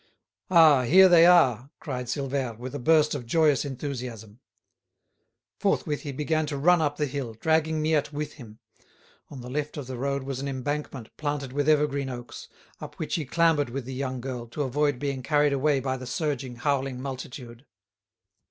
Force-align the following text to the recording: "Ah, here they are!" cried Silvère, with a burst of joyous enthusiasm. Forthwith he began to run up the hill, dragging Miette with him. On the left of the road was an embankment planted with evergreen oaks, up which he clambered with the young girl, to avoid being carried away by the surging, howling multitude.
"Ah, 0.49 0.81
here 0.81 1.07
they 1.07 1.27
are!" 1.27 1.69
cried 1.79 2.07
Silvère, 2.07 2.57
with 2.57 2.73
a 2.73 2.79
burst 2.79 3.13
of 3.13 3.27
joyous 3.27 3.63
enthusiasm. 3.63 4.39
Forthwith 5.59 6.01
he 6.01 6.11
began 6.11 6.47
to 6.47 6.57
run 6.57 6.81
up 6.81 6.97
the 6.97 7.05
hill, 7.05 7.35
dragging 7.35 7.83
Miette 7.83 8.11
with 8.11 8.33
him. 8.33 8.57
On 9.29 9.41
the 9.41 9.47
left 9.51 9.77
of 9.77 9.85
the 9.85 9.97
road 9.99 10.23
was 10.23 10.39
an 10.39 10.47
embankment 10.47 11.15
planted 11.17 11.53
with 11.53 11.69
evergreen 11.69 12.09
oaks, 12.09 12.47
up 12.79 12.95
which 12.97 13.13
he 13.13 13.25
clambered 13.25 13.69
with 13.69 13.85
the 13.85 13.93
young 13.93 14.19
girl, 14.21 14.47
to 14.47 14.63
avoid 14.63 14.97
being 14.97 15.21
carried 15.21 15.53
away 15.53 15.79
by 15.79 15.97
the 15.97 16.07
surging, 16.07 16.55
howling 16.55 16.99
multitude. 16.99 17.67